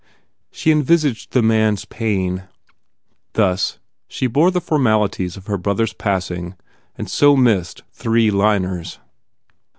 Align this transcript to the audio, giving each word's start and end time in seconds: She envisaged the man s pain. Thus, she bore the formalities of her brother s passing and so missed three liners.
She 0.49 0.71
envisaged 0.71 1.31
the 1.31 1.43
man 1.43 1.73
s 1.73 1.85
pain. 1.85 2.45
Thus, 3.33 3.77
she 4.07 4.25
bore 4.25 4.49
the 4.49 4.59
formalities 4.59 5.37
of 5.37 5.45
her 5.45 5.59
brother 5.59 5.83
s 5.83 5.93
passing 5.93 6.55
and 6.97 7.07
so 7.07 7.37
missed 7.37 7.83
three 7.93 8.31
liners. 8.31 8.97